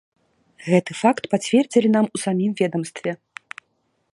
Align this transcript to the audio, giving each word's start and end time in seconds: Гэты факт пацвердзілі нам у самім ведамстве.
Гэты 0.69 0.91
факт 1.01 1.23
пацвердзілі 1.33 1.91
нам 1.97 2.05
у 2.19 2.23
самім 2.25 2.51
ведамстве. 2.63 3.11